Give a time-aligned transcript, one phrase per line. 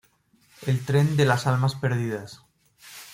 [0.65, 2.41] El Tren de las Almas Perdidas